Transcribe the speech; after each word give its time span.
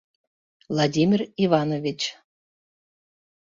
—Владимир 0.73 1.21
Иванович. 1.43 2.01